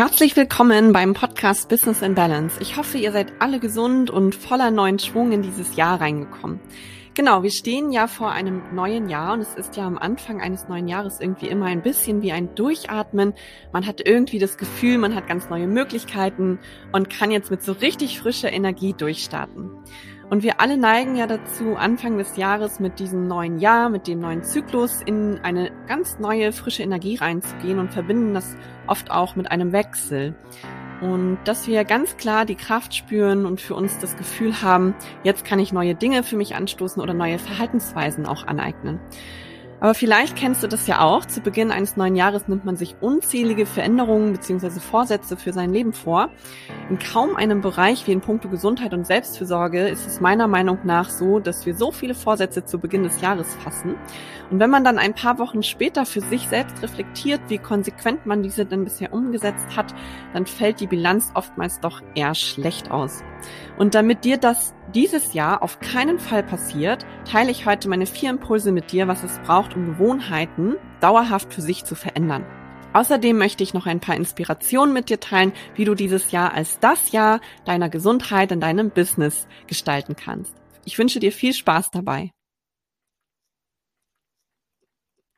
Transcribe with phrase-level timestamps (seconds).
[0.00, 2.58] Herzlich willkommen beim Podcast Business in Balance.
[2.62, 6.58] Ich hoffe, ihr seid alle gesund und voller neuen Schwung in dieses Jahr reingekommen.
[7.12, 10.68] Genau, wir stehen ja vor einem neuen Jahr und es ist ja am Anfang eines
[10.68, 13.34] neuen Jahres irgendwie immer ein bisschen wie ein Durchatmen.
[13.74, 16.60] Man hat irgendwie das Gefühl, man hat ganz neue Möglichkeiten
[16.92, 19.70] und kann jetzt mit so richtig frischer Energie durchstarten.
[20.30, 24.20] Und wir alle neigen ja dazu, Anfang des Jahres mit diesem neuen Jahr, mit dem
[24.20, 29.50] neuen Zyklus in eine ganz neue, frische Energie reinzugehen und verbinden das oft auch mit
[29.50, 30.36] einem Wechsel.
[31.00, 35.44] Und dass wir ganz klar die Kraft spüren und für uns das Gefühl haben, jetzt
[35.44, 39.00] kann ich neue Dinge für mich anstoßen oder neue Verhaltensweisen auch aneignen.
[39.80, 41.24] Aber vielleicht kennst du das ja auch.
[41.24, 44.78] Zu Beginn eines neuen Jahres nimmt man sich unzählige Veränderungen bzw.
[44.78, 46.28] Vorsätze für sein Leben vor.
[46.90, 51.08] In kaum einem Bereich wie in puncto Gesundheit und Selbstfürsorge ist es meiner Meinung nach
[51.08, 53.94] so, dass wir so viele Vorsätze zu Beginn des Jahres fassen.
[54.50, 58.42] Und wenn man dann ein paar Wochen später für sich selbst reflektiert, wie konsequent man
[58.42, 59.94] diese denn bisher umgesetzt hat,
[60.32, 63.22] dann fällt die Bilanz oftmals doch eher schlecht aus.
[63.78, 68.30] Und damit dir das dieses Jahr auf keinen Fall passiert, teile ich heute meine vier
[68.30, 72.44] Impulse mit dir, was es braucht, um Gewohnheiten dauerhaft für sich zu verändern.
[72.92, 76.80] Außerdem möchte ich noch ein paar Inspirationen mit dir teilen, wie du dieses Jahr als
[76.80, 80.54] das Jahr deiner Gesundheit in deinem Business gestalten kannst.
[80.84, 82.32] Ich wünsche dir viel Spaß dabei.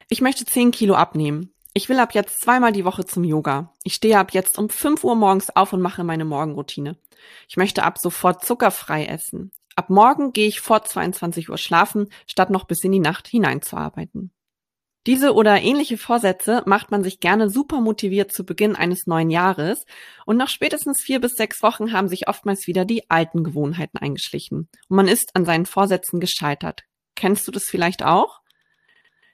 [0.08, 1.52] Ich möchte 10 Kilo abnehmen.
[1.74, 3.72] Ich will ab jetzt zweimal die Woche zum Yoga.
[3.82, 6.98] Ich stehe ab jetzt um 5 Uhr morgens auf und mache meine Morgenroutine.
[7.48, 9.52] Ich möchte ab sofort zuckerfrei essen.
[9.74, 14.32] Ab morgen gehe ich vor 22 Uhr schlafen, statt noch bis in die Nacht hineinzuarbeiten.
[15.06, 19.84] Diese oder ähnliche Vorsätze macht man sich gerne super motiviert zu Beginn eines neuen Jahres
[20.26, 24.68] und nach spätestens vier bis sechs Wochen haben sich oftmals wieder die alten Gewohnheiten eingeschlichen
[24.88, 26.84] und man ist an seinen Vorsätzen gescheitert.
[27.16, 28.42] Kennst du das vielleicht auch?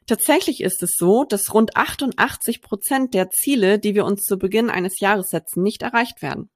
[0.06, 4.70] Tatsächlich ist es so, dass rund 88 Prozent der Ziele, die wir uns zu Beginn
[4.70, 6.48] eines Jahres setzen, nicht erreicht werden.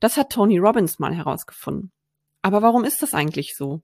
[0.00, 1.92] Das hat Tony Robbins mal herausgefunden.
[2.42, 3.82] Aber warum ist das eigentlich so?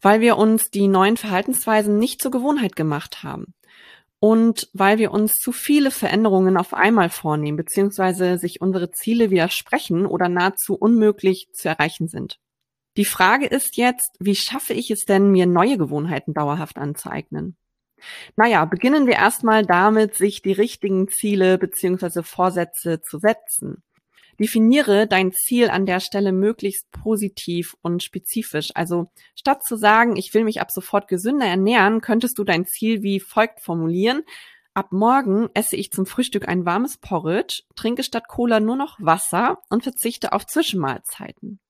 [0.00, 3.54] Weil wir uns die neuen Verhaltensweisen nicht zur Gewohnheit gemacht haben.
[4.18, 10.04] Und weil wir uns zu viele Veränderungen auf einmal vornehmen, beziehungsweise sich unsere Ziele widersprechen
[10.04, 12.38] oder nahezu unmöglich zu erreichen sind.
[12.96, 17.56] Die Frage ist jetzt, wie schaffe ich es denn, mir neue Gewohnheiten dauerhaft anzueignen?
[18.36, 23.82] Naja, beginnen wir erstmal damit, sich die richtigen Ziele beziehungsweise Vorsätze zu setzen.
[24.40, 28.70] Definiere dein Ziel an der Stelle möglichst positiv und spezifisch.
[28.74, 33.02] Also statt zu sagen, ich will mich ab sofort gesünder ernähren, könntest du dein Ziel
[33.02, 34.22] wie folgt formulieren.
[34.72, 39.58] Ab morgen esse ich zum Frühstück ein warmes Porridge, trinke statt Cola nur noch Wasser
[39.68, 41.60] und verzichte auf Zwischenmahlzeiten.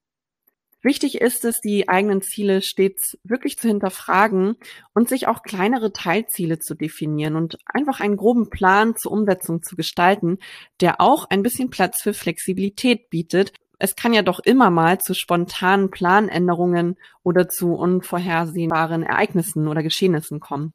[0.83, 4.57] Wichtig ist es, die eigenen Ziele stets wirklich zu hinterfragen
[4.95, 9.77] und sich auch kleinere Teilziele zu definieren und einfach einen groben Plan zur Umsetzung zu
[9.77, 10.39] gestalten,
[10.81, 13.53] der auch ein bisschen Platz für Flexibilität bietet.
[13.79, 20.41] Es kann ja doch immer mal zu spontanen Planänderungen oder zu unvorhersehbaren Ereignissen oder Geschehnissen
[20.41, 20.73] kommen.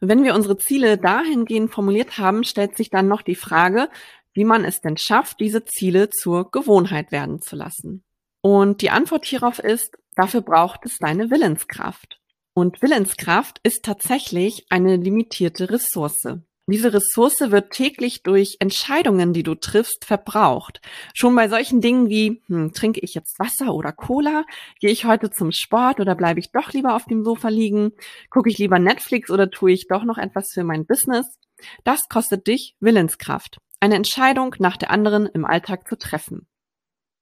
[0.00, 3.88] Wenn wir unsere Ziele dahingehend formuliert haben, stellt sich dann noch die Frage,
[4.32, 8.04] wie man es denn schafft, diese Ziele zur Gewohnheit werden zu lassen.
[8.40, 12.20] Und die Antwort hierauf ist, dafür braucht es deine Willenskraft.
[12.54, 16.38] Und Willenskraft ist tatsächlich eine limitierte Ressource.
[16.70, 20.82] Diese Ressource wird täglich durch Entscheidungen, die du triffst, verbraucht.
[21.14, 24.44] Schon bei solchen Dingen wie, hm, trinke ich jetzt Wasser oder Cola?
[24.78, 27.92] Gehe ich heute zum Sport oder bleibe ich doch lieber auf dem Sofa liegen?
[28.28, 31.38] Gucke ich lieber Netflix oder tue ich doch noch etwas für mein Business?
[31.84, 33.58] Das kostet dich Willenskraft.
[33.80, 36.48] Eine Entscheidung nach der anderen im Alltag zu treffen.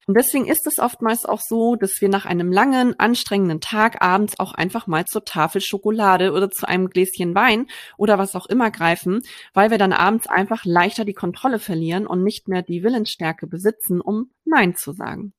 [0.06, 4.39] Und deswegen ist es oftmals auch so, dass wir nach einem langen, anstrengenden Tag abends
[4.39, 8.71] auch einfach mal zur Tafel Schokolade oder zu einem Gläschen Wein oder was auch immer
[8.71, 9.22] greifen,
[9.53, 14.00] weil wir dann abends einfach leichter die Kontrolle verlieren und nicht mehr die Willensstärke besitzen,
[14.00, 15.33] um Nein zu sagen.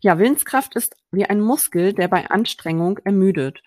[0.00, 3.62] Ja, Willenskraft ist wie ein Muskel, der bei Anstrengung ermüdet.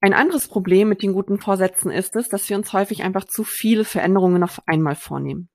[0.00, 3.44] Ein anderes Problem mit den guten Vorsätzen ist es, dass wir uns häufig einfach zu
[3.44, 5.48] viele Veränderungen auf einmal vornehmen.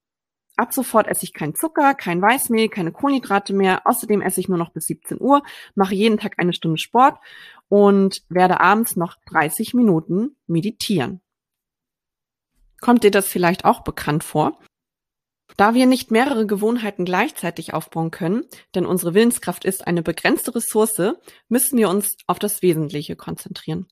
[0.60, 3.88] Ab sofort esse ich keinen Zucker, kein Weißmehl, keine Kohlenhydrate mehr.
[3.88, 5.42] Außerdem esse ich nur noch bis 17 Uhr,
[5.74, 7.18] mache jeden Tag eine Stunde Sport
[7.70, 11.22] und werde abends noch 30 Minuten meditieren.
[12.82, 14.60] Kommt dir das vielleicht auch bekannt vor?
[15.58, 21.16] Da wir nicht mehrere Gewohnheiten gleichzeitig aufbauen können, denn unsere Willenskraft ist eine begrenzte Ressource,
[21.50, 23.88] müssen wir uns auf das Wesentliche konzentrieren.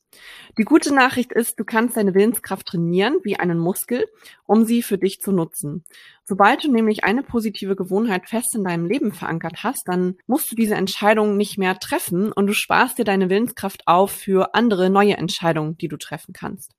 [0.58, 4.06] Die gute Nachricht ist, du kannst deine Willenskraft trainieren wie einen Muskel,
[4.46, 5.84] um sie für dich zu nutzen.
[6.24, 10.56] Sobald du nämlich eine positive Gewohnheit fest in deinem Leben verankert hast, dann musst du
[10.56, 15.18] diese Entscheidung nicht mehr treffen und du sparst dir deine Willenskraft auf für andere neue
[15.18, 16.72] Entscheidungen, die du treffen kannst.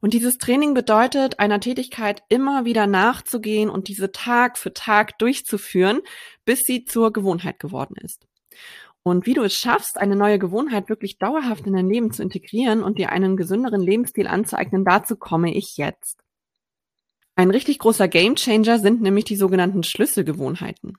[0.00, 6.00] Und dieses Training bedeutet, einer Tätigkeit immer wieder nachzugehen und diese Tag für Tag durchzuführen,
[6.44, 8.26] bis sie zur Gewohnheit geworden ist.
[9.02, 12.82] Und wie du es schaffst, eine neue Gewohnheit wirklich dauerhaft in dein Leben zu integrieren
[12.82, 16.18] und dir einen gesünderen Lebensstil anzueignen, dazu komme ich jetzt.
[17.36, 20.94] Ein richtig großer Gamechanger sind nämlich die sogenannten Schlüsselgewohnheiten.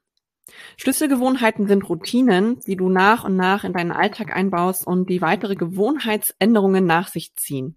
[0.78, 5.56] Schlüsselgewohnheiten sind Routinen, die du nach und nach in deinen Alltag einbaust und die weitere
[5.56, 7.76] Gewohnheitsänderungen nach sich ziehen.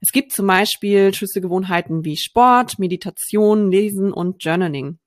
[0.00, 4.98] Es gibt zum Beispiel Schlüsselgewohnheiten wie Sport, Meditation, Lesen und Journaling.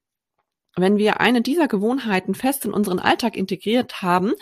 [0.75, 4.33] Wenn wir eine dieser Gewohnheiten fest in unseren Alltag integriert haben,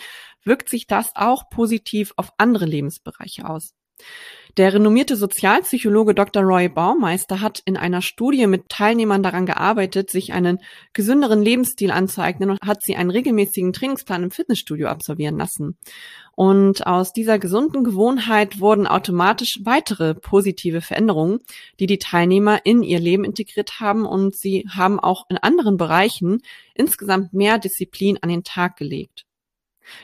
[0.44, 3.74] wirkt sich das auch positiv auf andere Lebensbereiche aus.
[4.56, 6.42] Der renommierte Sozialpsychologe Dr.
[6.42, 10.58] Roy Baumeister hat in einer Studie mit Teilnehmern daran gearbeitet, sich einen
[10.92, 15.76] gesünderen Lebensstil anzueignen und hat sie einen regelmäßigen Trainingsplan im Fitnessstudio absolvieren lassen.
[16.34, 21.40] Und aus dieser gesunden Gewohnheit wurden automatisch weitere positive Veränderungen,
[21.78, 26.42] die die Teilnehmer in ihr Leben integriert haben und sie haben auch in anderen Bereichen
[26.74, 29.27] insgesamt mehr Disziplin an den Tag gelegt.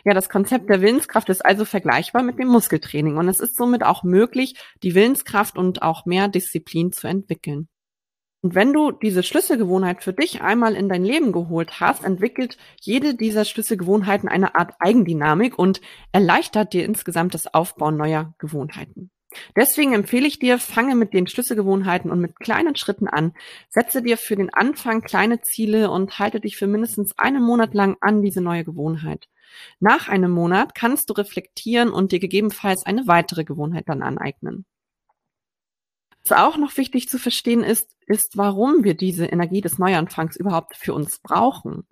[0.04, 3.82] Ja, das Konzept der Willenskraft ist also vergleichbar mit dem Muskeltraining und es ist somit
[3.82, 7.69] auch möglich, die Willenskraft und auch mehr Disziplin zu entwickeln.
[8.44, 13.14] Und wenn du diese Schlüsselgewohnheit für dich einmal in dein Leben geholt hast, entwickelt jede
[13.14, 15.81] dieser Schlüsselgewohnheiten eine Art Eigendynamik und
[16.12, 19.10] erleichtert dir insgesamt das Aufbauen neuer Gewohnheiten.
[19.56, 23.32] Deswegen empfehle ich dir, fange mit den Schlüsselgewohnheiten und mit kleinen Schritten an.
[23.70, 27.96] Setze dir für den Anfang kleine Ziele und halte dich für mindestens einen Monat lang
[28.02, 29.28] an diese neue Gewohnheit.
[29.81, 34.65] Nach einem Monat kannst du reflektieren und dir gegebenenfalls eine weitere Gewohnheit dann aneignen.
[36.27, 40.77] Was auch noch wichtig zu verstehen ist, ist, warum wir diese Energie des Neuanfangs überhaupt
[40.77, 41.87] für uns brauchen.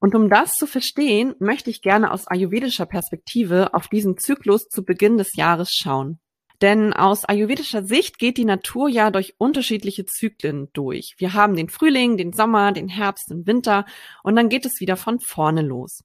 [0.00, 4.84] Und um das zu verstehen, möchte ich gerne aus ayurvedischer Perspektive auf diesen Zyklus zu
[4.84, 6.20] Beginn des Jahres schauen.
[6.60, 11.14] Denn aus ayurvedischer Sicht geht die Natur ja durch unterschiedliche Zyklen durch.
[11.18, 13.86] Wir haben den Frühling, den Sommer, den Herbst, den Winter
[14.24, 16.02] und dann geht es wieder von vorne los.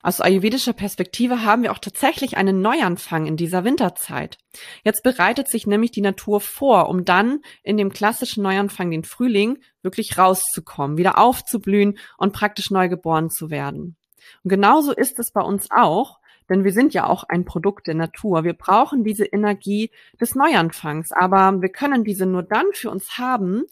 [0.00, 4.38] Aus ayurvedischer Perspektive haben wir auch tatsächlich einen Neuanfang in dieser Winterzeit.
[4.84, 9.58] Jetzt bereitet sich nämlich die Natur vor, um dann in dem klassischen Neuanfang, den Frühling,
[9.82, 13.96] wirklich rauszukommen, wieder aufzublühen und praktisch neu geboren zu werden.
[14.44, 17.94] Und genauso ist es bei uns auch, denn wir sind ja auch ein Produkt der
[17.94, 18.44] Natur.
[18.44, 19.90] Wir brauchen diese Energie
[20.20, 23.64] des Neuanfangs, aber wir können diese nur dann für uns haben,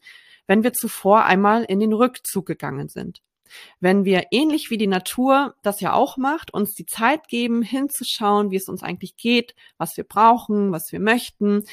[0.49, 3.23] wenn wir zuvor einmal in den Rückzug gegangen sind.
[3.81, 8.51] Wenn wir ähnlich wie die Natur das ja auch macht, uns die Zeit geben, hinzuschauen,
[8.51, 11.65] wie es uns eigentlich geht, was wir brauchen, was wir möchten.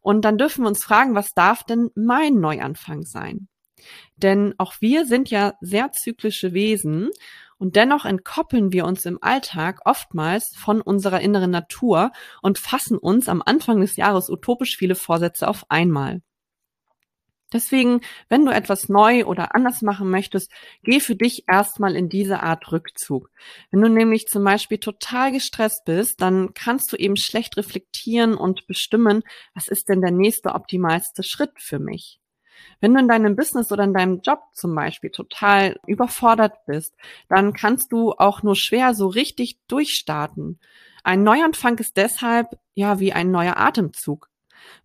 [0.00, 3.48] Und dann dürfen wir uns fragen, was darf denn mein Neuanfang sein?
[4.16, 7.10] Denn auch wir sind ja sehr zyklische Wesen
[7.58, 12.10] und dennoch entkoppeln wir uns im Alltag oftmals von unserer inneren Natur
[12.40, 16.22] und fassen uns am Anfang des Jahres utopisch viele Vorsätze auf einmal.
[17.52, 20.52] Deswegen, wenn du etwas neu oder anders machen möchtest,
[20.82, 23.30] geh für dich erstmal in diese Art Rückzug.
[23.70, 28.66] Wenn du nämlich zum Beispiel total gestresst bist, dann kannst du eben schlecht reflektieren und
[28.66, 29.22] bestimmen,
[29.54, 32.20] was ist denn der nächste optimalste Schritt für mich.
[32.80, 36.94] Wenn du in deinem Business oder in deinem Job zum Beispiel total überfordert bist,
[37.28, 40.58] dann kannst du auch nur schwer so richtig durchstarten.
[41.02, 44.29] Ein Neuanfang ist deshalb ja wie ein neuer Atemzug.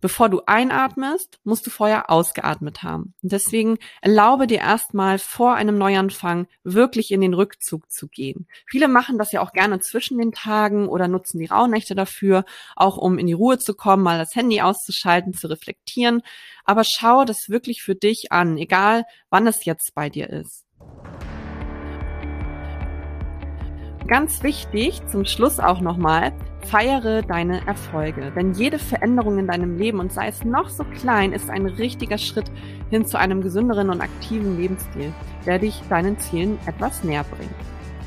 [0.00, 3.14] Bevor du einatmest, musst du vorher ausgeatmet haben.
[3.22, 8.46] Und deswegen erlaube dir erstmal vor einem Neuanfang wirklich in den Rückzug zu gehen.
[8.66, 12.96] Viele machen das ja auch gerne zwischen den Tagen oder nutzen die Rauhnächte dafür, auch
[12.96, 16.22] um in die Ruhe zu kommen, mal das Handy auszuschalten, zu reflektieren.
[16.64, 20.64] Aber schau das wirklich für dich an, egal wann es jetzt bei dir ist.
[24.06, 26.32] Ganz wichtig, zum Schluss auch nochmal,
[26.70, 31.32] Feiere deine Erfolge, denn jede Veränderung in deinem Leben und sei es noch so klein,
[31.32, 32.50] ist ein richtiger Schritt
[32.90, 35.12] hin zu einem gesünderen und aktiven Lebensstil,
[35.46, 37.54] der dich deinen Zielen etwas näher bringt.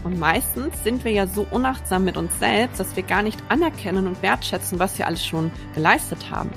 [0.03, 4.07] Und meistens sind wir ja so unachtsam mit uns selbst, dass wir gar nicht anerkennen
[4.07, 6.49] und wertschätzen, was wir alles schon geleistet haben.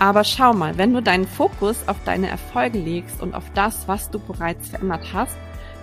[0.00, 4.10] Aber schau mal, wenn du deinen Fokus auf deine Erfolge legst und auf das, was
[4.10, 5.36] du bereits verändert hast,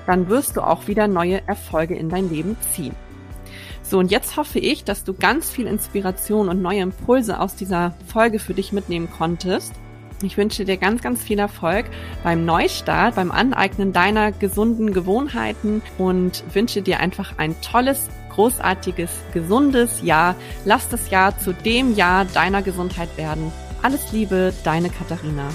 [0.05, 2.95] dann wirst du auch wieder neue Erfolge in dein Leben ziehen.
[3.87, 7.93] So, und jetzt hoffe ich, dass du ganz viel Inspiration und neue Impulse aus dieser
[8.07, 9.73] Folge für dich mitnehmen konntest.
[10.23, 11.85] Ich wünsche dir ganz, ganz viel Erfolg
[12.23, 20.01] beim Neustart, beim Aneignen deiner gesunden Gewohnheiten und wünsche dir einfach ein tolles, großartiges, gesundes
[20.01, 20.35] Jahr.
[20.63, 23.51] Lass das Jahr zu dem Jahr deiner Gesundheit werden.
[23.83, 25.49] Alles Liebe, deine Katharina.